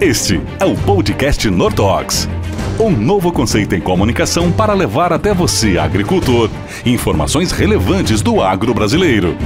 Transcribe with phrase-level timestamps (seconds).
[0.00, 2.28] Este é o podcast Nortox.
[2.80, 6.50] Um novo conceito em comunicação para levar até você, agricultor,
[6.84, 9.36] informações relevantes do agro brasileiro.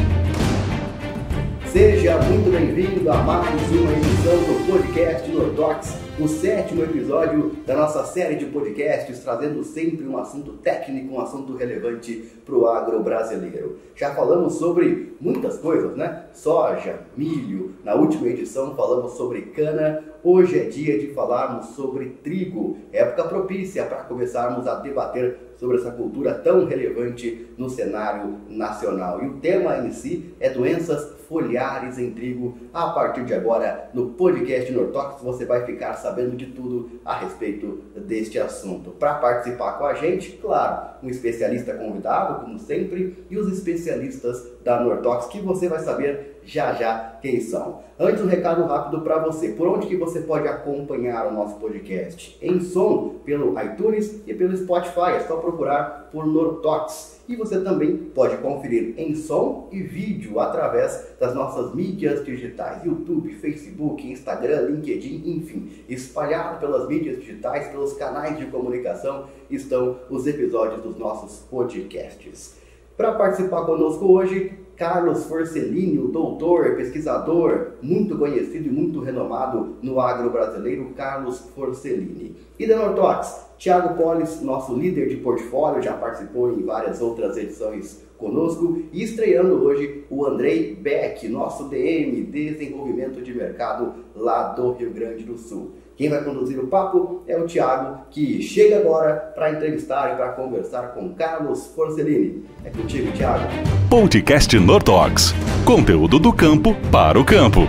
[1.67, 8.03] Seja muito bem-vindo a mais uma edição do podcast Nortox o sétimo episódio da nossa
[8.04, 13.78] série de podcasts, trazendo sempre um assunto técnico, um assunto relevante para o agro brasileiro.
[13.94, 16.24] Já falamos sobre muitas coisas, né?
[16.33, 22.79] Soja, milho, na última edição falamos sobre cana, hoje é dia de falarmos sobre trigo,
[22.93, 29.23] época propícia para começarmos a debater sobre essa cultura tão relevante no cenário nacional.
[29.23, 32.57] E o tema em si é doenças foliares em trigo.
[32.73, 37.83] A partir de agora, no podcast Nortox, você vai ficar sabendo de tudo a respeito
[37.97, 38.91] deste assunto.
[38.91, 44.80] Para participar com a gente, claro, um especialista convidado, como sempre, e os especialistas da
[44.80, 47.81] Nortox, que você vai saber já já quem são.
[47.99, 49.49] Antes, um recado rápido para você.
[49.51, 52.39] Por onde que você pode acompanhar o nosso podcast?
[52.41, 55.16] Em som, pelo iTunes e pelo Spotify.
[55.16, 57.16] É só procurar por Nortox.
[57.29, 63.35] E você também pode conferir em som e vídeo através das nossas mídias digitais, YouTube,
[63.35, 70.83] Facebook, Instagram, LinkedIn, enfim, espalhado pelas mídias digitais, pelos canais de comunicação, estão os episódios
[70.83, 72.56] dos nossos podcasts.
[72.97, 79.98] Para participar conosco hoje, Carlos Forcellini, o doutor, pesquisador, muito conhecido e muito renomado no
[79.98, 82.36] agro brasileiro, Carlos Forcellini.
[82.58, 88.04] E da Nortox, Tiago Polis, nosso líder de portfólio, já participou em várias outras edições
[88.19, 88.82] conosco.
[88.92, 95.24] E estreando hoje o Andrei Beck, nosso DM, Desenvolvimento de Mercado lá do Rio Grande
[95.24, 95.72] do Sul.
[95.97, 100.33] Quem vai conduzir o papo é o Tiago, que chega agora para entrevistar e para
[100.33, 102.44] conversar com Carlos Forcellini.
[102.62, 103.44] É contigo, Tiago.
[103.88, 105.33] Podcast Nortox.
[105.64, 107.61] Conteúdo do campo para o campo.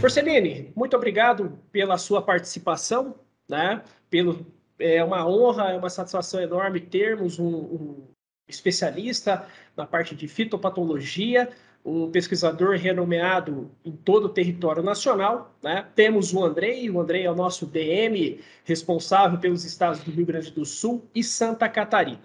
[0.00, 3.14] Forcellini, muito obrigado pela sua participação,
[3.48, 3.80] né?
[4.10, 4.44] Pelo,
[4.76, 8.08] é uma honra, é uma satisfação enorme termos um, um
[8.48, 9.46] especialista
[9.76, 11.48] na parte de fitopatologia,
[11.84, 15.54] um pesquisador renomeado em todo o território nacional.
[15.62, 15.86] Né?
[15.94, 20.50] Temos o Andrei, o Andrei é o nosso DM responsável pelos estados do Rio Grande
[20.50, 22.22] do Sul e Santa Catarina.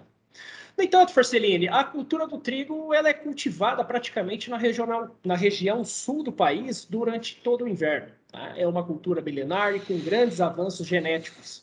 [0.78, 5.84] No entanto, Forcellini, a cultura do trigo ela é cultivada praticamente na, regional, na região
[5.84, 8.12] sul do país durante todo o inverno.
[8.32, 8.54] Tá?
[8.56, 11.62] É uma cultura milenar e com grandes avanços genéticos.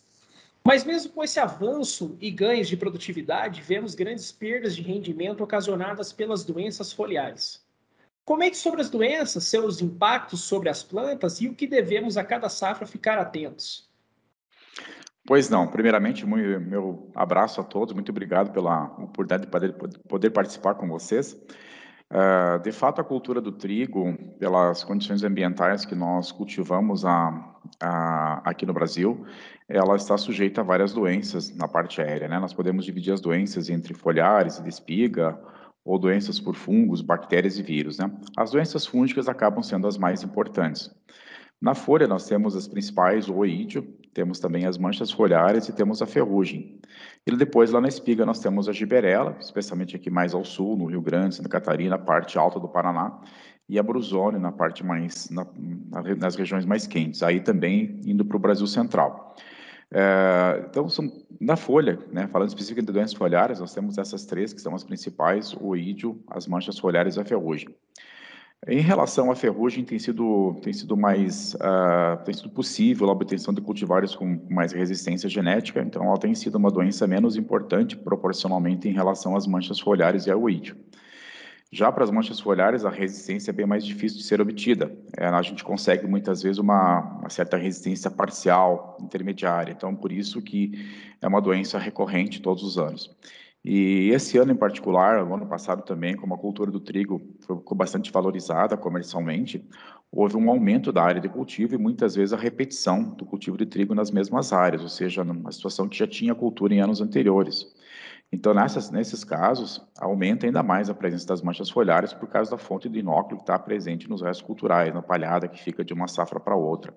[0.63, 6.13] Mas mesmo com esse avanço e ganhos de produtividade, vemos grandes perdas de rendimento ocasionadas
[6.13, 7.65] pelas doenças foliares.
[8.27, 12.49] Comente sobre as doenças, seus impactos sobre as plantas e o que devemos a cada
[12.49, 13.89] safra ficar atentos.
[15.25, 15.65] Pois não.
[15.65, 17.93] Primeiramente, meu abraço a todos.
[17.93, 19.73] Muito obrigado pela oportunidade de poder,
[20.09, 21.41] poder participar com vocês.
[22.11, 28.41] Uh, de fato, a cultura do trigo, pelas condições ambientais que nós cultivamos a, a,
[28.43, 29.25] aqui no Brasil,
[29.69, 32.27] ela está sujeita a várias doenças na parte aérea.
[32.27, 32.37] Né?
[32.39, 35.39] Nós podemos dividir as doenças entre foliares e de espiga,
[35.87, 37.97] ou doenças por fungos, bactérias e vírus.
[37.97, 38.11] Né?
[38.35, 40.93] As doenças fúngicas acabam sendo as mais importantes.
[41.61, 43.81] Na folha, nós temos as principais, o oídio,
[44.13, 46.79] temos também as manchas foliares e temos a ferrugem.
[47.25, 50.85] E depois, lá na espiga, nós temos a giberela, especialmente aqui mais ao sul, no
[50.85, 53.19] Rio Grande, Santa Catarina, parte alta do Paraná,
[53.69, 55.45] e a brusone na parte mais, na,
[56.17, 59.35] nas regiões mais quentes, aí também indo para o Brasil Central.
[59.93, 64.51] É, então, são, na folha, né, falando especificamente de doenças foliares, nós temos essas três
[64.53, 67.69] que são as principais, o ídio, as manchas foliares e a ferrugem.
[68.67, 73.53] Em relação à ferrugem, tem sido, tem sido mais uh, tem sido possível a obtenção
[73.53, 78.89] de cultivares com mais resistência genética, então ela tem sido uma doença menos importante proporcionalmente
[78.89, 80.75] em relação às manchas foliares e ao ídio.
[81.71, 84.89] Já para as manchas foliares, a resistência é bem mais difícil de ser obtida.
[85.17, 89.73] É, a gente consegue muitas vezes uma, uma, certa resistência parcial, intermediária.
[89.73, 90.71] Então, por isso que
[91.21, 93.13] é uma doença recorrente todos os anos.
[93.65, 97.75] E esse ano em particular, o ano passado também, como a cultura do trigo ficou
[97.75, 99.67] bastante valorizada comercialmente,
[100.09, 103.65] houve um aumento da área de cultivo e muitas vezes a repetição do cultivo de
[103.65, 107.67] trigo nas mesmas áreas, ou seja, numa situação que já tinha cultura em anos anteriores.
[108.31, 112.57] Então, nessas, nesses casos, aumenta ainda mais a presença das manchas foliares por causa da
[112.57, 116.07] fonte de inóculo que está presente nos restos culturais, na palhada que fica de uma
[116.07, 116.93] safra para outra.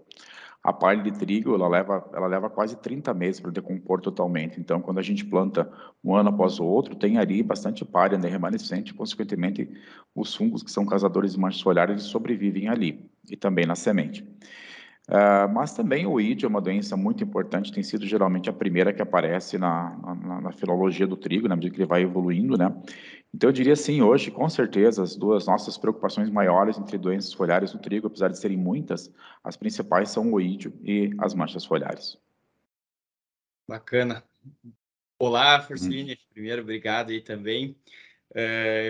[0.63, 4.61] A palha de trigo, ela leva, ela leva quase 30 meses para decompor totalmente.
[4.61, 5.71] Então, quando a gente planta
[6.05, 9.71] um ano após o outro, tem ali bastante palha né, remanescente, consequentemente,
[10.15, 14.27] os fungos que são causadores de manchas foliares sobrevivem ali, e também na semente.
[15.11, 18.93] Uh, mas também o ID é uma doença muito importante, tem sido geralmente a primeira
[18.93, 22.73] que aparece na, na, na, filologia do trigo, na medida que ele vai evoluindo, né?
[23.35, 27.75] Então, eu diria sim, hoje, com certeza, as duas nossas preocupações maiores entre doenças foliares
[27.75, 29.13] no trigo, apesar de serem muitas,
[29.43, 32.17] as principais são o oídio e as manchas foliares.
[33.69, 34.23] Bacana.
[35.19, 36.13] Olá, Forcine.
[36.13, 36.27] Hum.
[36.33, 37.77] Primeiro, obrigado aí também.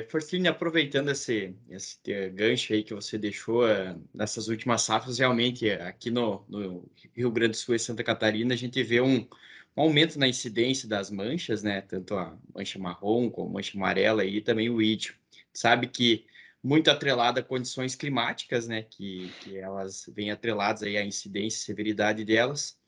[0.08, 1.98] Forcine, aproveitando esse, esse
[2.31, 7.52] gancho aí que você deixou uh, nessas últimas safras, realmente aqui no, no, Rio Grande
[7.52, 9.26] do Sul e Santa Catarina, a gente vê um,
[9.76, 11.81] um aumento na incidência das manchas, né?
[11.81, 15.14] Tanto a mancha marrom como a mancha amarela e também o ídio.
[15.54, 16.26] Sabe que
[16.62, 18.82] muito atrelada a condições climáticas, né?
[18.82, 22.78] Que, que elas vêm atreladas aí à incidência e severidade delas.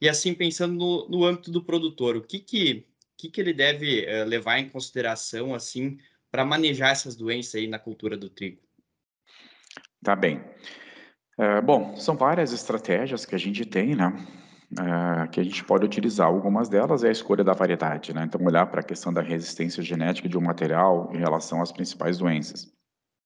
[0.00, 2.86] E assim, pensando no, no âmbito do produtor, o que que,
[3.18, 5.98] que, que ele deve uh, levar em consideração, assim,
[6.30, 8.62] para manejar essas doenças aí na cultura do trigo?
[10.02, 10.38] Tá bem.
[11.38, 14.12] Uh, bom, são várias estratégias que a gente tem, né?
[14.72, 16.26] uh, que a gente pode utilizar.
[16.26, 18.24] Algumas delas é a escolha da variedade, né?
[18.24, 22.18] Então, olhar para a questão da resistência genética de um material em relação às principais
[22.18, 22.70] doenças.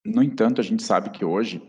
[0.05, 1.67] No entanto, a gente sabe que hoje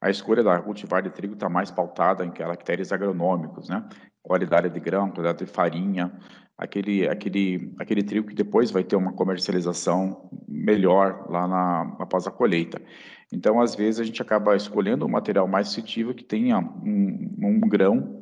[0.00, 3.84] a escolha da cultivar de trigo está mais pautada em caracteres agronômicos, né?
[4.22, 6.12] Qualidade de grão, qualidade de farinha,
[6.56, 12.30] aquele, aquele, aquele trigo que depois vai ter uma comercialização melhor lá na, após a
[12.30, 12.80] colheita.
[13.32, 17.60] Então, às vezes, a gente acaba escolhendo um material mais nutritivo que tenha um, um
[17.60, 18.18] grão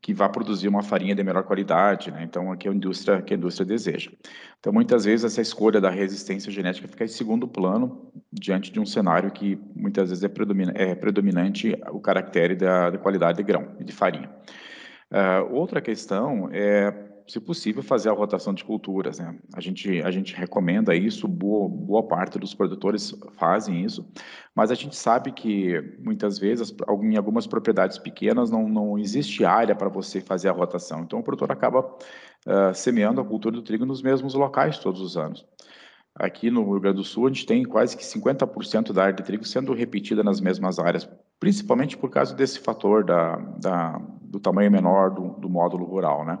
[0.00, 2.22] que vá produzir uma farinha de melhor qualidade, né?
[2.22, 4.10] Então, é a indústria que a indústria deseja.
[4.58, 8.86] Então, muitas vezes essa escolha da resistência genética fica em segundo plano diante de um
[8.86, 13.68] cenário que muitas vezes é, predomina, é predominante o caractere da, da, qualidade de grão
[13.78, 14.30] e de farinha.
[15.10, 19.18] Uh, outra questão é se possível, fazer a rotação de culturas.
[19.18, 19.38] Né?
[19.54, 24.06] A, gente, a gente recomenda isso, boa, boa parte dos produtores fazem isso,
[24.54, 29.74] mas a gente sabe que muitas vezes, em algumas propriedades pequenas, não, não existe área
[29.74, 31.02] para você fazer a rotação.
[31.02, 35.16] Então, o produtor acaba uh, semeando a cultura do trigo nos mesmos locais todos os
[35.16, 35.46] anos.
[36.14, 39.22] Aqui no Rio Grande do Sul, a gente tem quase que 50% da área de
[39.22, 44.70] trigo sendo repetida nas mesmas áreas, principalmente por causa desse fator da, da do tamanho
[44.70, 46.38] menor do, do módulo rural, né?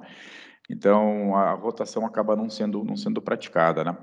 [0.70, 3.96] Então, a rotação acaba não sendo, não sendo praticada, né?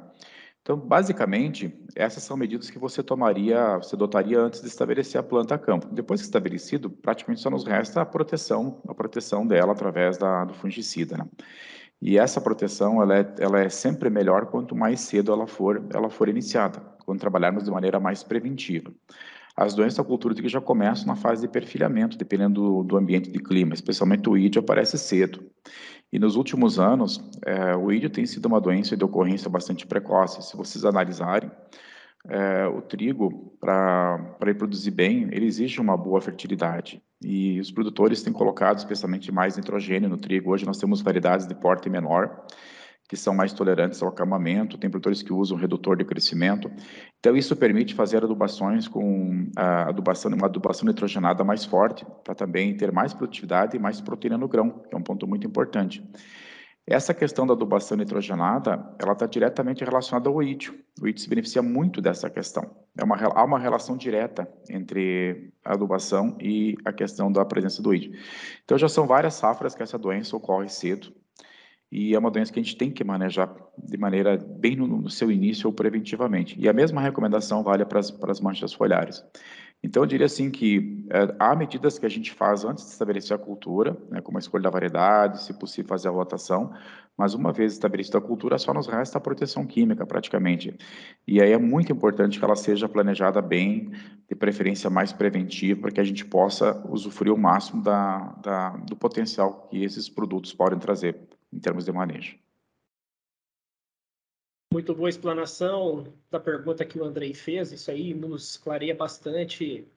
[0.61, 5.55] Então, basicamente, essas são medidas que você tomaria, você adotaria antes de estabelecer a planta
[5.55, 5.87] a campo.
[5.87, 10.53] Depois que estabelecido, praticamente só nos resta a proteção, a proteção dela através da, do
[10.53, 11.25] fungicida, né?
[12.01, 16.09] E essa proteção, ela é, ela é sempre melhor quanto mais cedo ela for, ela
[16.09, 18.91] for iniciada, quando trabalharmos de maneira mais preventiva.
[19.57, 23.31] As doenças da cultura que já começam na fase de perfilhamento, dependendo do, do ambiente
[23.31, 25.43] de clima, especialmente o ídio aparece cedo.
[26.13, 30.47] E nos últimos anos, é, o ídio tem sido uma doença de ocorrência bastante precoce.
[30.47, 31.49] Se vocês analisarem,
[32.29, 37.01] é, o trigo, para ele produzir bem, ele exige uma boa fertilidade.
[37.19, 40.51] E os produtores têm colocado especialmente mais nitrogênio no trigo.
[40.51, 42.45] Hoje nós temos variedades de porte menor,
[43.07, 46.69] que são mais tolerantes ao acamamento, tem produtores que usam redutor de crescimento.
[47.19, 52.75] Então, isso permite fazer adubações com a adubação, uma adubação nitrogenada mais forte, para também
[52.75, 56.03] ter mais produtividade e mais proteína no grão, que é um ponto muito importante.
[56.85, 60.73] Essa questão da adubação nitrogenada, ela está diretamente relacionada ao oídio.
[61.01, 62.63] O oídio se beneficia muito dessa questão.
[62.97, 67.89] É uma, há uma relação direta entre a adubação e a questão da presença do
[67.89, 68.13] oídio.
[68.63, 71.13] Então, já são várias safras que essa doença ocorre cedo
[71.91, 75.09] e é uma doença que a gente tem que manejar de maneira bem no, no
[75.09, 76.59] seu início ou preventivamente.
[76.59, 79.23] E a mesma recomendação vale para as, manchas foliares.
[79.81, 83.35] Então, eu diria assim que é, há medidas que a gente faz antes de estabelecer
[83.35, 86.73] a cultura, né, como a escolha da variedade, se possível fazer a rotação,
[87.15, 90.75] mas uma vez estabelecida a cultura, só nos resta a proteção química, praticamente.
[91.27, 93.91] E aí é muito importante que ela seja planejada bem,
[94.27, 98.95] de preferência mais preventiva, para que a gente possa usufruir o máximo da, da, do
[98.95, 101.15] potencial que esses produtos podem trazer
[101.51, 102.37] em termos de manejo.
[104.73, 107.71] Muito boa explanação da pergunta que o Andrei fez.
[107.71, 109.87] Isso aí nos clareia bastante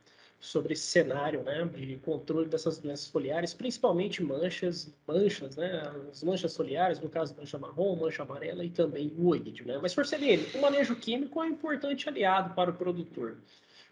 [0.41, 6.57] sobre esse cenário, né, de controle dessas doenças foliares, principalmente manchas, manchas, né, as manchas
[6.57, 9.79] foliares, no caso mancha marrom, mancha amarela e também o oídio, né.
[9.83, 13.37] Mas, Forcelini, o manejo químico é um importante aliado para o produtor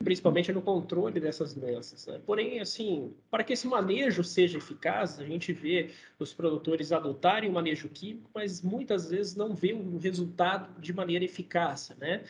[0.03, 2.07] principalmente no controle dessas doenças.
[2.07, 2.21] Né?
[2.25, 7.53] Porém, assim, para que esse manejo seja eficaz, a gente vê os produtores adotarem o
[7.53, 12.25] manejo químico, mas muitas vezes não vê o resultado de maneira eficaz, né?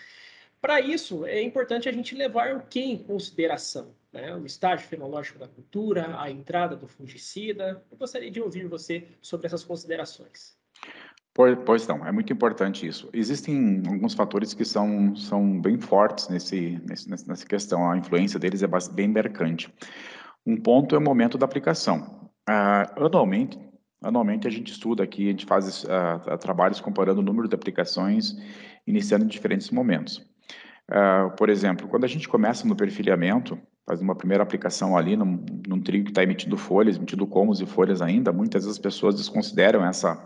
[0.60, 3.94] Para isso, é importante a gente levar o que em consideração?
[4.12, 4.34] Né?
[4.34, 7.84] O estágio fenológico da cultura, a entrada do fungicida.
[7.90, 10.57] Eu gostaria de ouvir você sobre essas considerações.
[11.64, 13.08] Pois não, é muito importante isso.
[13.12, 18.62] Existem alguns fatores que são, são bem fortes nesse, nesse, nessa questão, a influência deles
[18.62, 19.72] é bem mercante.
[20.44, 22.30] Um ponto é o momento da aplicação.
[22.48, 23.56] Uh, anualmente,
[24.02, 28.36] Anualmente a gente estuda aqui, a gente faz uh, trabalhos comparando o número de aplicações,
[28.86, 30.18] iniciando em diferentes momentos.
[30.88, 35.44] Uh, por exemplo, quando a gente começa no perfilhamento, faz uma primeira aplicação ali num,
[35.66, 39.16] num trigo que está emitindo folhas, emitindo comos e folhas ainda, muitas vezes as pessoas
[39.16, 40.24] desconsideram essa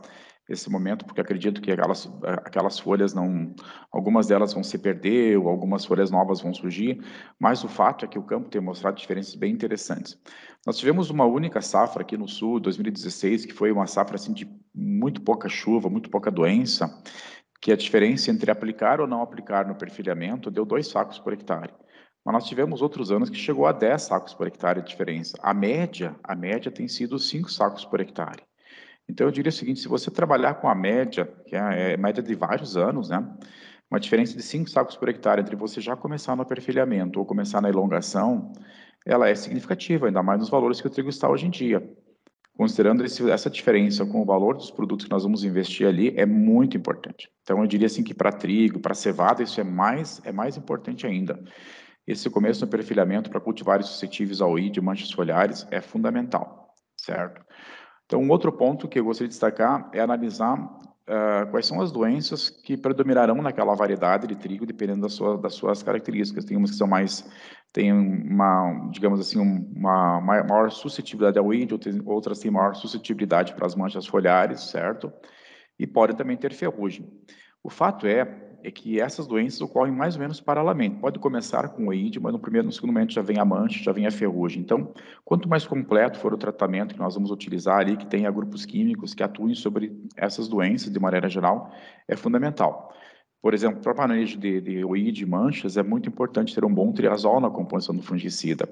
[0.55, 2.11] esse momento, porque acredito que aquelas,
[2.45, 3.55] aquelas folhas não,
[3.91, 7.01] algumas delas vão se perder, ou algumas folhas novas vão surgir,
[7.39, 10.19] mas o fato é que o campo tem mostrado diferenças bem interessantes.
[10.67, 14.49] Nós tivemos uma única safra aqui no sul, 2016, que foi uma safra assim, de
[14.75, 17.03] muito pouca chuva, muito pouca doença,
[17.61, 21.73] que a diferença entre aplicar ou não aplicar no perfilhamento deu dois sacos por hectare.
[22.25, 25.37] Mas nós tivemos outros anos que chegou a 10 sacos por hectare de diferença.
[25.43, 28.43] A média, a média tem sido 5 sacos por hectare.
[29.09, 31.97] Então, eu diria o seguinte: se você trabalhar com a média, que é a é
[31.97, 33.27] média de vários anos, né?
[33.91, 37.61] Uma diferença de 5 sacos por hectare entre você já começar no perfilhamento ou começar
[37.61, 38.51] na elongação,
[39.05, 41.87] ela é significativa, ainda mais nos valores que o trigo está hoje em dia.
[42.57, 46.25] Considerando esse, essa diferença com o valor dos produtos que nós vamos investir ali, é
[46.25, 47.31] muito importante.
[47.43, 51.07] Então, eu diria assim que para trigo, para cevada, isso é mais, é mais importante
[51.07, 51.43] ainda.
[52.07, 57.45] Esse começo no perfilhamento para cultivares suscetíveis ao I de manchas foliares é fundamental, certo?
[58.13, 61.91] Então, um outro ponto que eu gostaria de destacar é analisar uh, quais são as
[61.91, 66.45] doenças que predominarão naquela variedade de trigo, dependendo das, sua, das suas características.
[66.45, 67.27] Tem umas que são mais,
[67.73, 73.75] têm uma, digamos assim, uma maior suscetibilidade ao índio, outras têm maior suscetibilidade para as
[73.75, 75.11] manchas foliares, certo?
[75.79, 77.11] E podem também ter ferrugem.
[77.65, 80.97] O fato é é que essas doenças ocorrem mais ou menos paralelamente.
[80.97, 83.83] Pode começar com o AIDS, mas no primeiro, no segundo momento já vem a mancha,
[83.83, 84.63] já vem a ferrugem.
[84.63, 84.93] Então,
[85.25, 89.15] quanto mais completo for o tratamento que nós vamos utilizar ali, que tenha grupos químicos
[89.15, 91.73] que atuem sobre essas doenças de maneira geral,
[92.09, 92.93] é fundamental.
[93.43, 96.93] Por exemplo, para manejo de, de OID e manchas, é muito importante ter um bom
[96.93, 98.69] triazol na composição do fungicida.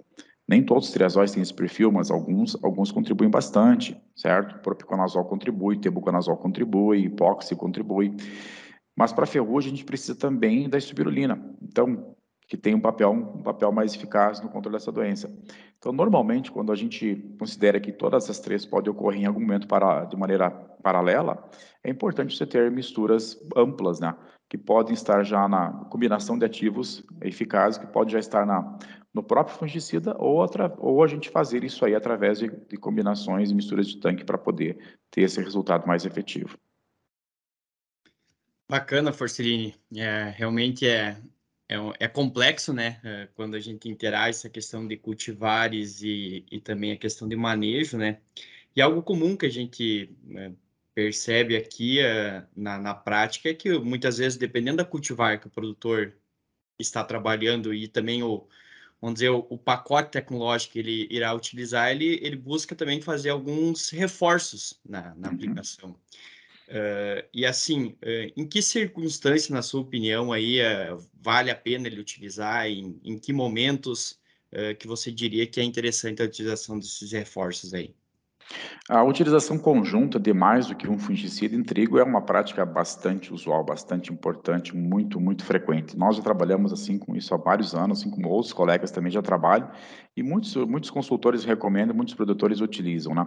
[0.50, 4.60] Nem todos os triazóis têm esse perfil, mas alguns, alguns contribuem bastante, certo?
[4.60, 8.16] Propiconazol contribui, tebuconazol contribui, hipóxi contribui.
[9.00, 12.14] Mas para ferrugem a gente precisa também da espirulina, então
[12.46, 15.34] que tem um papel um papel mais eficaz no controle dessa doença.
[15.78, 19.66] Então normalmente quando a gente considera que todas as três podem ocorrer em algum momento
[19.66, 21.42] para, de maneira paralela,
[21.82, 24.14] é importante você ter misturas amplas, né?
[24.50, 28.78] Que podem estar já na combinação de ativos eficazes, que pode já estar na,
[29.14, 33.50] no próprio fungicida ou, outra, ou a gente fazer isso aí através de, de combinações
[33.50, 36.58] e misturas de tanque para poder ter esse resultado mais efetivo.
[38.70, 39.74] Bacana, Forcellini.
[39.96, 41.20] É, realmente é,
[41.68, 43.00] é, é, complexo, né?
[43.02, 47.34] É, quando a gente interage essa questão de cultivares e, e também a questão de
[47.34, 48.20] manejo, né?
[48.76, 50.52] E algo comum que a gente é,
[50.94, 55.50] percebe aqui é, na, na prática é que muitas vezes, dependendo da cultivar que o
[55.50, 56.14] produtor
[56.78, 58.46] está trabalhando e também o,
[59.00, 63.30] vamos dizer, o, o, pacote tecnológico que ele irá utilizar, ele, ele busca também fazer
[63.30, 65.34] alguns reforços na, na uhum.
[65.34, 65.96] aplicação.
[66.70, 71.88] Uh, e assim, uh, em que circunstância, na sua opinião, aí uh, vale a pena
[71.88, 72.66] ele utilizar?
[72.68, 74.18] Em, em que momentos
[74.80, 77.94] que você diria que é interessante a utilização desses reforços aí?
[78.88, 83.32] A utilização conjunta de mais do que um fungicida em trigo é uma prática bastante
[83.32, 85.96] usual, bastante importante, muito, muito frequente.
[85.96, 89.22] Nós já trabalhamos assim com isso há vários anos, assim como outros colegas também já
[89.22, 89.70] trabalham,
[90.16, 93.26] e muitos, muitos consultores recomendam, muitos produtores utilizam, né?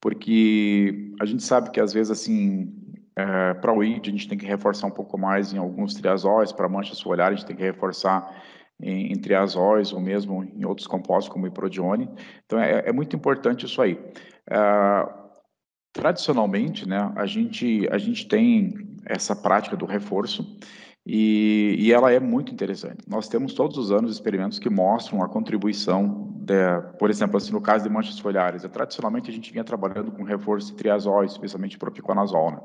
[0.00, 2.72] Porque a gente sabe que às vezes assim,
[3.16, 6.50] é, para o ID a gente tem que reforçar um pouco mais em alguns triazóis,
[6.50, 8.42] para manchas foliares a gente tem que reforçar
[8.80, 12.08] em, em triazóis ou mesmo em outros compostos como iprodione.
[12.46, 13.98] Então é, é muito importante isso aí.
[14.50, 15.24] Uh,
[15.92, 18.74] tradicionalmente, né, a gente, a gente tem
[19.06, 20.58] essa prática do reforço
[21.06, 23.04] e, e, ela é muito interessante.
[23.06, 27.60] Nós temos todos os anos experimentos que mostram a contribuição, de, por exemplo, assim, no
[27.60, 28.62] caso de manchas foliares.
[28.62, 32.52] Tradicionalmente, a gente vinha trabalhando com reforço de triazol, especialmente propiconazol.
[32.52, 32.58] Né?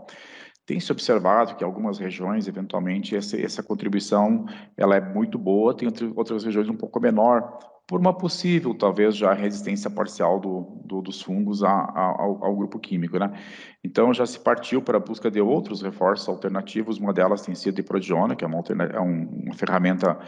[0.65, 4.45] Tem se observado que algumas regiões, eventualmente, essa, essa contribuição
[4.77, 7.59] ela é muito boa, tem outras regiões um pouco menor,
[7.89, 12.55] por uma possível, talvez, já resistência parcial do, do dos fungos a, a, ao, ao,
[12.55, 13.33] grupo químico, né?
[13.83, 17.81] Então, já se partiu para a busca de outros reforços alternativos, uma delas tem sido
[17.81, 20.19] a prodiona, que é uma, é uma ferramenta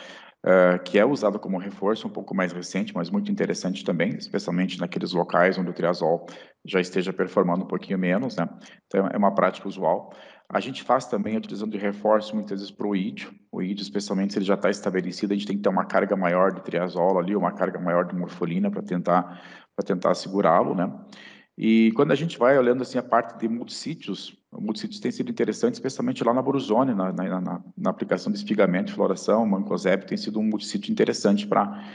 [0.44, 4.80] uh, que é usada como reforço, um pouco mais recente, mas muito interessante também, especialmente
[4.80, 6.26] naqueles locais onde o triazol
[6.66, 8.50] já esteja performando um pouquinho menos, né?
[8.88, 10.12] Então, é uma prática usual.
[10.54, 13.34] A gente faz também utilizando de reforço muitas vezes para o ídio.
[13.50, 16.16] O ídio, especialmente se ele já está estabelecido, a gente tem que ter uma carga
[16.18, 19.42] maior de triazol ali, uma carga maior de morfolina para tentar
[19.74, 20.92] para tentar segurá-lo, né?
[21.58, 25.76] E quando a gente vai olhando assim a parte de multissítios, multissítios tem sido interessante,
[25.76, 30.40] especialmente lá na Boruzone, na, na, na, na aplicação de espigamento, floração, mancozeb, tem sido
[30.40, 31.86] um multissítio interessante para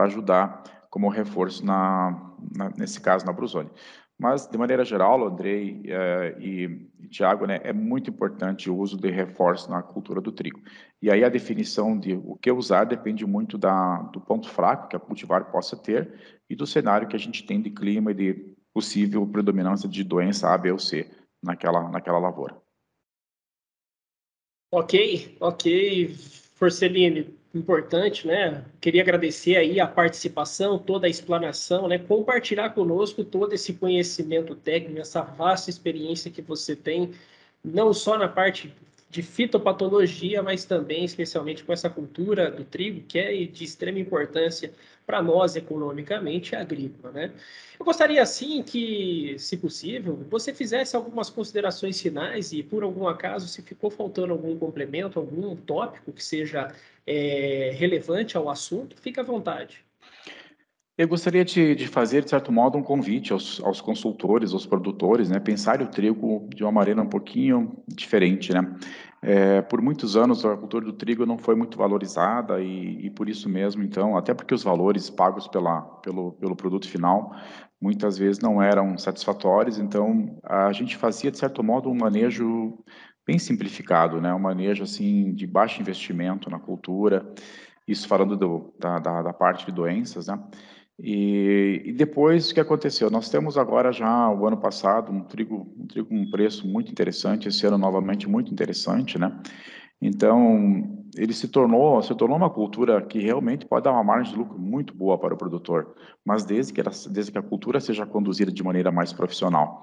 [0.00, 2.34] ajudar como reforço na,
[2.76, 3.70] nesse caso na Brusone.
[4.22, 8.96] Mas, de maneira geral, Andrei eh, e, e Tiago, né, é muito importante o uso
[8.96, 10.60] de reforço na cultura do trigo.
[11.02, 14.94] E aí a definição de o que usar depende muito da, do ponto fraco que
[14.94, 18.54] a cultivar possa ter e do cenário que a gente tem de clima e de
[18.72, 21.10] possível predominância de doença A, B ou C
[21.42, 22.56] naquela, naquela lavoura.
[24.70, 26.14] Ok, ok,
[26.62, 28.64] Forcelini, importante, né?
[28.80, 31.98] Queria agradecer aí a participação, toda a explanação, né?
[31.98, 37.10] Compartilhar conosco todo esse conhecimento técnico, essa vasta experiência que você tem,
[37.64, 38.72] não só na parte
[39.10, 44.72] de fitopatologia, mas também especialmente com essa cultura do trigo, que é de extrema importância
[45.12, 47.32] para nós economicamente agrícola, né?
[47.78, 53.46] Eu gostaria assim que, se possível, você fizesse algumas considerações finais e por algum acaso
[53.46, 56.72] se ficou faltando algum complemento, algum tópico que seja
[57.06, 59.84] é, relevante ao assunto, fique à vontade.
[60.96, 65.28] Eu gostaria de, de, fazer, de certo modo, um convite aos, aos, consultores, aos produtores,
[65.28, 68.62] né, pensar o trigo de uma maneira um pouquinho diferente, né.
[69.24, 73.28] É, por muitos anos a cultura do trigo não foi muito valorizada e, e, por
[73.28, 77.32] isso mesmo, então, até porque os valores pagos pela, pelo, pelo produto final
[77.80, 82.78] muitas vezes não eram satisfatórios, então a gente fazia, de certo modo, um manejo
[83.24, 87.24] bem simplificado, né, um manejo assim de baixo investimento na cultura,
[87.86, 90.36] isso falando do, da, da, da parte de doenças, né,
[90.98, 93.10] e, e, depois o que aconteceu?
[93.10, 96.92] Nós temos agora já o ano passado um trigo, um trigo com um preço muito
[96.92, 99.40] interessante, esse ano novamente muito interessante, né?
[100.00, 104.38] Então ele se tornou se tornou uma cultura que realmente pode dar uma margem de
[104.38, 105.94] lucro muito boa para o produtor,
[106.24, 109.82] mas desde que ela, desde que a cultura seja conduzida de maneira mais profissional.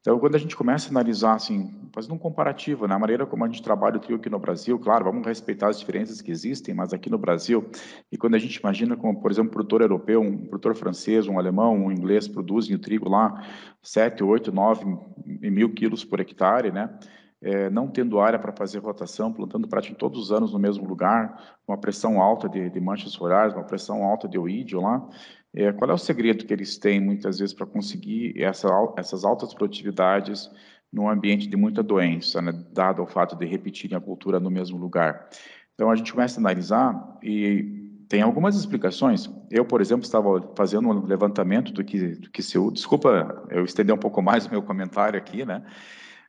[0.00, 3.44] Então, quando a gente começa a analisar, assim, fazendo um comparativo, na né, maneira como
[3.44, 6.74] a gente trabalha o trio aqui no Brasil, claro, vamos respeitar as diferenças que existem,
[6.74, 7.68] mas aqui no Brasil,
[8.10, 11.38] e quando a gente imagina como, por exemplo, um produtor europeu, um produtor francês, um
[11.38, 13.46] alemão, um inglês produzem o trigo lá
[13.82, 14.86] 7, 8, 9
[15.26, 16.98] mil quilos por hectare, né?
[17.42, 21.56] É, não tendo área para fazer rotação, plantando praticamente todos os anos no mesmo lugar,
[21.66, 25.08] uma pressão alta de, de manchas florais, uma pressão alta de oídio lá,
[25.54, 29.54] é, qual é o segredo que eles têm, muitas vezes, para conseguir essa, essas altas
[29.54, 30.50] produtividades
[30.92, 34.76] num ambiente de muita doença, né, dado o fato de repetirem a cultura no mesmo
[34.78, 35.28] lugar?
[35.74, 39.30] Então, a gente começa a analisar e tem algumas explicações.
[39.50, 42.58] Eu, por exemplo, estava fazendo um levantamento do que, do que se...
[42.72, 45.64] Desculpa, eu estender um pouco mais o meu comentário aqui, né?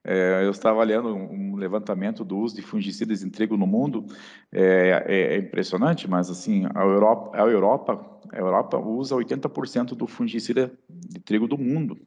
[0.03, 4.05] É, eu estava lendo um levantamento do uso de fungicidas em trigo no mundo,
[4.51, 10.07] é, é, é impressionante, mas assim, a Europa, a Europa, a Europa usa 80% do
[10.07, 11.99] fungicida de trigo do mundo,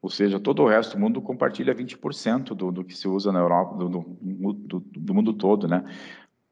[0.00, 3.40] ou seja, todo o resto do mundo compartilha 20% do, do que se usa na
[3.40, 5.82] Europa, do, do, do mundo todo, né?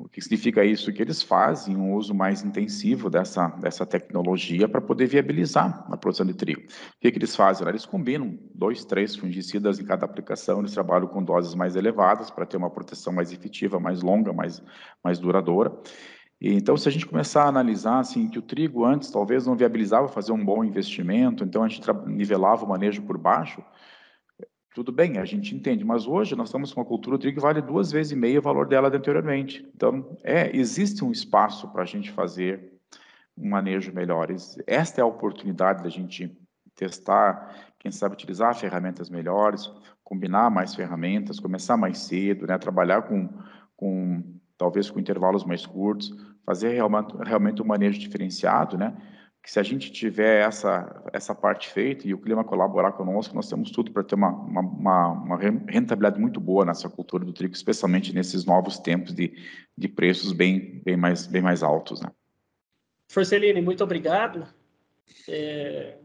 [0.02, 0.92] O que significa isso?
[0.92, 6.26] Que eles fazem um uso mais intensivo dessa, dessa tecnologia para poder viabilizar a produção
[6.26, 6.62] de trigo.
[6.62, 7.66] O que, que eles fazem?
[7.68, 12.44] Eles combinam dois, três fungicidas em cada aplicação, eles trabalham com doses mais elevadas para
[12.44, 14.60] ter uma proteção mais efetiva, mais longa, mais,
[15.04, 15.72] mais duradoura.
[16.40, 20.08] Então, se a gente começar a analisar assim, que o trigo antes talvez não viabilizava
[20.08, 23.62] fazer um bom investimento, então a gente nivelava o manejo por baixo,
[24.74, 27.92] tudo bem, a gente entende, mas hoje nós estamos com uma cultura que vale duas
[27.92, 29.68] vezes e meia o valor dela de anteriormente.
[29.74, 32.72] Então, é, existe um espaço para a gente fazer
[33.36, 34.28] um manejo melhor.
[34.66, 36.34] Esta é a oportunidade da gente
[36.74, 39.70] testar, quem sabe utilizar ferramentas melhores,
[40.02, 43.28] combinar mais ferramentas, começar mais cedo, né, trabalhar com,
[43.76, 44.22] com
[44.56, 46.14] talvez com intervalos mais curtos,
[46.46, 48.96] fazer realmente, realmente um manejo diferenciado, né?
[49.42, 53.48] Que se a gente tiver essa, essa parte feita e o clima colaborar conosco, nós
[53.48, 58.14] temos tudo para ter uma, uma, uma, rentabilidade muito boa nessa cultura do trigo, especialmente
[58.14, 59.34] nesses novos tempos de,
[59.76, 62.00] de preços bem, bem, mais, bem mais altos.
[62.00, 62.08] Né?
[63.10, 64.46] Forcelini, muito obrigado.
[65.28, 65.98] É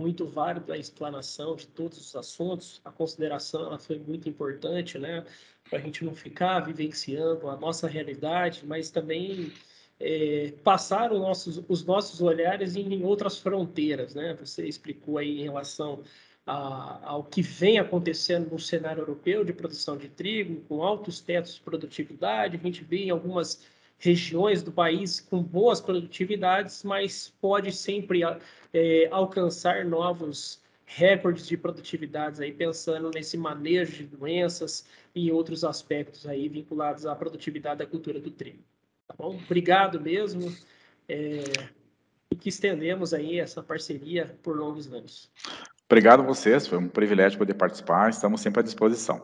[0.00, 2.80] muito válido a explanação de todos os assuntos.
[2.84, 5.24] A consideração ela foi muito importante, né?
[5.68, 9.52] Para a gente não ficar vivenciando a nossa realidade, mas também
[10.00, 14.34] é, passar nossos, os nossos olhares em, em, outras fronteiras, né?
[14.40, 16.02] Você explicou aí em relação
[16.46, 21.54] a, ao que vem acontecendo no cenário europeu de produção de trigo, com altos tetos
[21.56, 23.62] de produtividade, a gente vê em algumas
[23.98, 28.22] regiões do país com boas produtividades, mas pode sempre
[28.72, 36.26] é, alcançar novos recordes de produtividades aí pensando nesse manejo de doenças e outros aspectos
[36.26, 38.64] aí vinculados à produtividade da cultura do trigo.
[39.20, 39.38] Bom?
[39.44, 40.50] Obrigado mesmo.
[41.06, 41.44] É,
[42.30, 45.30] e que estendemos aí essa parceria por longos anos.
[45.84, 49.20] Obrigado a vocês, foi um privilégio poder participar, estamos sempre à disposição.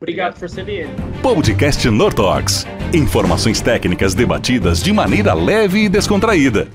[0.00, 0.38] Obrigado.
[0.38, 0.90] Forcelino.
[1.22, 2.64] Podcast Nortox.
[2.94, 6.68] Informações técnicas debatidas de maneira leve e descontraída.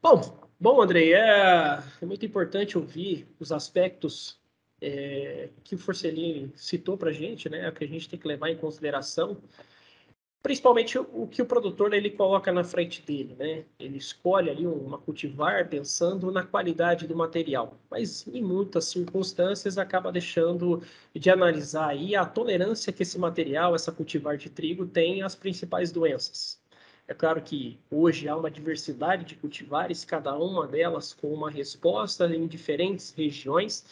[0.00, 4.38] Bom, bom, Andrei, é, é muito importante ouvir os aspectos
[4.80, 8.50] é, que o Forcellini citou para a gente, né, que a gente tem que levar
[8.50, 9.38] em consideração,
[10.42, 13.64] principalmente o, que o produtor ele coloca na frente dele, né?
[13.78, 20.12] Ele escolhe ali uma cultivar pensando na qualidade do material, mas em muitas circunstâncias acaba
[20.12, 20.82] deixando
[21.14, 25.92] de analisar aí a tolerância que esse material, essa cultivar de trigo tem às principais
[25.92, 26.60] doenças.
[27.08, 32.26] É claro que hoje há uma diversidade de cultivares, cada uma delas com uma resposta
[32.26, 33.84] em diferentes regiões,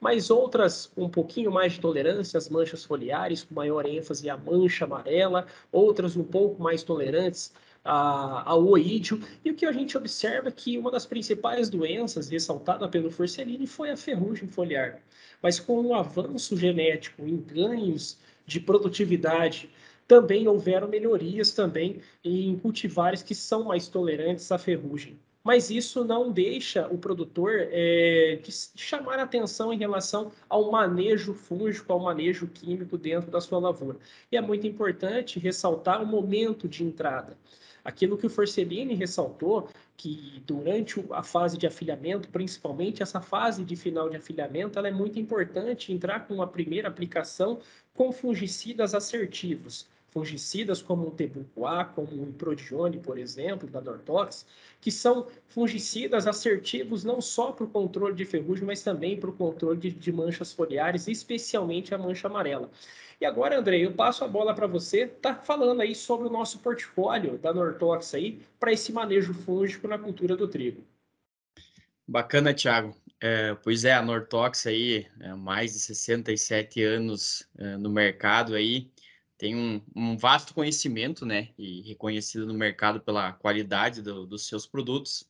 [0.00, 4.84] mas outras um pouquinho mais de tolerância às manchas foliares, com maior ênfase à mancha
[4.84, 7.52] amarela, outras um pouco mais tolerantes
[7.84, 9.20] ao oídio.
[9.44, 13.66] E o que a gente observa é que uma das principais doenças ressaltada pelo Forcellini
[13.66, 15.00] foi a ferrugem foliar.
[15.42, 19.70] Mas com o avanço genético em ganhos de produtividade,
[20.08, 26.32] também houveram melhorias também em cultivares que são mais tolerantes à ferrugem mas isso não
[26.32, 32.96] deixa o produtor é, de chamar atenção em relação ao manejo fúngico, ao manejo químico
[32.96, 33.98] dentro da sua lavoura.
[34.32, 37.36] E é muito importante ressaltar o momento de entrada.
[37.84, 43.76] Aquilo que o Forcellini ressaltou, que durante a fase de afilhamento, principalmente essa fase de
[43.76, 47.60] final de afilhamento, ela é muito importante entrar com uma primeira aplicação
[47.92, 54.46] com fungicidas assertivos fungicidas como o Tebuquá, como o Prodione, por exemplo, da Dortox,
[54.80, 59.32] que são fungicidas assertivos não só para o controle de ferrugem, mas também para o
[59.32, 62.70] controle de, de, manchas foliares, especialmente a mancha amarela.
[63.20, 66.60] E agora, André, eu passo a bola para você, tá falando aí sobre o nosso
[66.60, 70.84] portfólio da Nortox aí para esse manejo fúngico na cultura do trigo.
[72.06, 72.94] Bacana, Thiago.
[73.20, 78.90] É, pois é, a Nortox aí, é, mais de 67 anos é, no mercado aí,
[79.36, 84.66] tem um, um, vasto conhecimento, né, e reconhecido no mercado pela qualidade do, dos seus
[84.66, 85.28] produtos.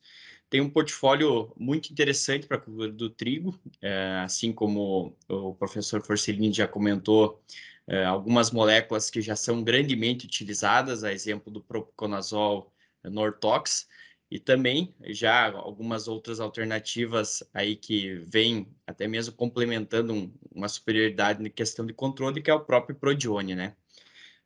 [0.49, 6.01] Tem um portfólio muito interessante para a cultura do trigo, é, assim como o professor
[6.01, 7.41] Forcellini já comentou,
[7.87, 12.71] é, algumas moléculas que já são grandemente utilizadas, a exemplo do propiconazol
[13.03, 13.87] Nortox,
[14.29, 21.41] e também já algumas outras alternativas aí que vêm até mesmo complementando um, uma superioridade
[21.41, 23.75] na questão de controle, que é o próprio Prodione, né?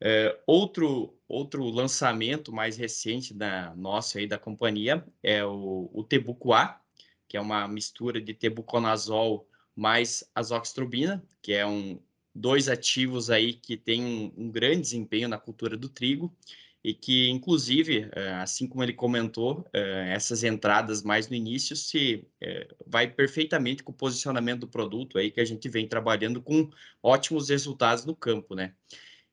[0.02, 6.82] É, outro, outro lançamento mais recente da nossa aí da companhia é o, o Tebucuá,
[7.28, 12.00] que é uma mistura de tebuconazol mais azoxtrobina, que é um
[12.34, 16.36] dois ativos aí que tem um, um grande desempenho na cultura do trigo
[16.84, 22.26] e que, inclusive, é, assim como ele comentou, é, essas entradas mais no início se
[22.42, 26.70] é, vai perfeitamente com o posicionamento do produto aí que a gente vem trabalhando com
[27.04, 28.74] ótimos resultados no campo, né?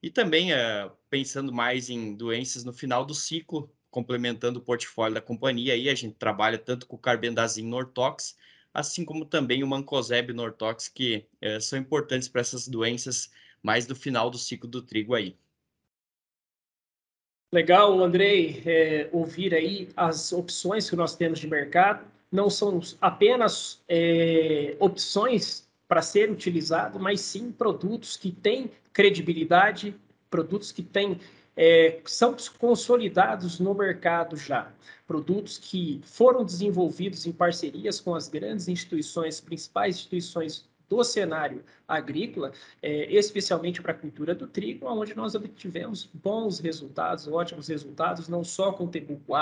[0.02, 5.20] E também uh, pensando mais em doenças no final do ciclo, complementando o portfólio da
[5.20, 8.36] companhia, aí a gente trabalha tanto com o carbendazim Nortox,
[8.72, 13.30] assim como também o mancozeb Nortox, que uh, são importantes para essas doenças
[13.62, 15.36] mais do final do ciclo do trigo aí.
[17.52, 22.04] Legal, Andrei, é, ouvir aí as opções que nós temos de mercado.
[22.30, 29.94] Não são apenas é, opções para ser utilizado, mas sim produtos que têm credibilidade,
[30.30, 31.20] produtos que têm
[31.56, 34.70] é, são consolidados no mercado já,
[35.06, 42.52] produtos que foram desenvolvidos em parcerias com as grandes instituições, principais instituições do cenário agrícola,
[42.82, 48.44] é, especialmente para a cultura do trigo, onde nós obtivemos bons resultados, ótimos resultados, não
[48.44, 48.90] só com o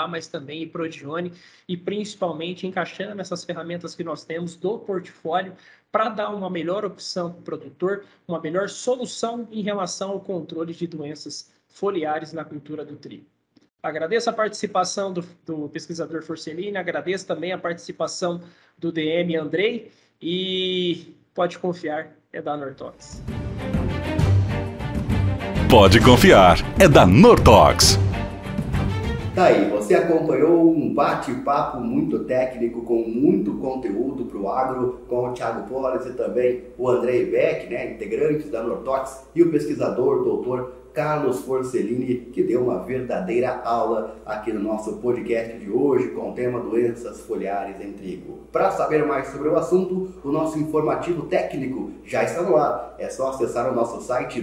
[0.09, 1.31] mas também em Prodione,
[1.67, 5.55] e principalmente encaixando essas ferramentas que nós temos do portfólio
[5.95, 10.73] para dar uma melhor opção para o produtor, uma melhor solução em relação ao controle
[10.73, 13.23] de doenças foliares na cultura do trigo.
[13.81, 18.41] Agradeço a participação do, do pesquisador Forcellini, agradeço também a participação
[18.77, 19.89] do DM Andrei
[20.21, 23.23] e pode confiar, é da Nortox.
[25.69, 27.97] Pode confiar, é da Nortox.
[29.35, 35.27] Tá aí, você acompanhou um bate-papo muito técnico, com muito conteúdo para o agro, com
[35.27, 40.23] o Thiago Polis e também o André Beck, né, integrantes da Nortox, e o pesquisador,
[40.23, 46.29] doutor Carlos Forcellini, que deu uma verdadeira aula aqui no nosso podcast de hoje com
[46.29, 48.39] o tema doenças foliares em trigo.
[48.53, 52.95] Para saber mais sobre o assunto, o nosso informativo técnico já está no ar.
[52.97, 54.39] É só acessar o nosso site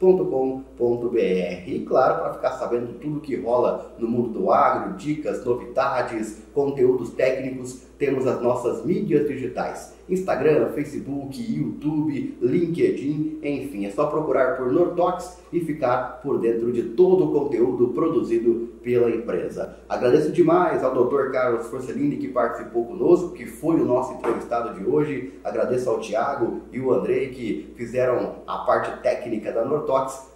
[0.00, 6.42] www.nortox.com.br e claro, para ficar sabendo tudo que rola no mundo do agro, dicas, novidades,
[6.54, 14.56] conteúdos técnicos, temos as nossas mídias digitais: Instagram, Facebook, YouTube, LinkedIn, enfim, é só procurar
[14.56, 19.76] por Nortox e ficar por dentro de todo o conteúdo produzido pela empresa.
[19.88, 21.30] Agradeço demais ao Dr.
[21.30, 25.34] Carlos Forcellini que participou conosco, que foi o nosso entrevistado de hoje.
[25.42, 29.87] Agradeço ao Tiago e o Andrei que fizeram a parte técnica da Nortox.